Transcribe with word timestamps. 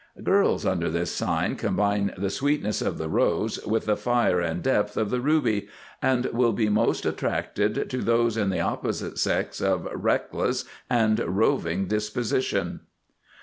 Girls 0.23 0.65
under 0.65 0.89
this 0.89 1.11
sign 1.11 1.55
combine 1.55 2.11
the 2.17 2.31
sweetness 2.31 2.81
of 2.81 2.97
the 2.97 3.07
Rose 3.07 3.63
with 3.67 3.85
the 3.85 3.95
fire 3.95 4.41
and 4.41 4.63
depth 4.63 4.97
of 4.97 5.11
the 5.11 5.21
Ruby, 5.21 5.67
and 6.01 6.25
will 6.33 6.53
be 6.53 6.69
most 6.69 7.05
attracted 7.05 7.87
to 7.87 7.97
those 8.01 8.35
in 8.35 8.49
the 8.49 8.61
opposite 8.61 9.19
sex 9.19 9.61
of 9.61 9.87
Reckless 9.93 10.65
and 10.89 11.19
Roving 11.19 11.85
disposition. 11.85 12.79